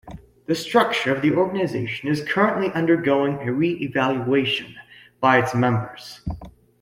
[0.47, 4.73] The structure of the organization is currently undergoing a re-evaluation
[5.19, 6.21] by its members.